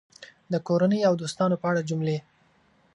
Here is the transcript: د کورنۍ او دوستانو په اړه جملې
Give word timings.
د 0.51 0.53
کورنۍ 0.67 0.99
او 1.07 1.13
دوستانو 1.21 1.55
په 1.61 1.65
اړه 1.71 1.81
جملې 1.89 2.17